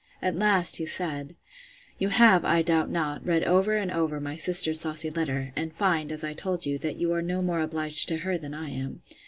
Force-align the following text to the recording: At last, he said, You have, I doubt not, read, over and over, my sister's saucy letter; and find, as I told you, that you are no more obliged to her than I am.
At 0.19 0.35
last, 0.35 0.77
he 0.77 0.85
said, 0.87 1.35
You 1.99 2.09
have, 2.09 2.43
I 2.43 2.63
doubt 2.63 2.89
not, 2.89 3.23
read, 3.23 3.43
over 3.43 3.77
and 3.77 3.91
over, 3.91 4.19
my 4.19 4.35
sister's 4.35 4.81
saucy 4.81 5.11
letter; 5.11 5.53
and 5.55 5.71
find, 5.75 6.11
as 6.11 6.23
I 6.23 6.33
told 6.33 6.65
you, 6.65 6.79
that 6.79 6.97
you 6.97 7.13
are 7.13 7.21
no 7.21 7.43
more 7.43 7.59
obliged 7.59 8.07
to 8.07 8.17
her 8.17 8.35
than 8.35 8.55
I 8.55 8.71
am. 8.71 9.03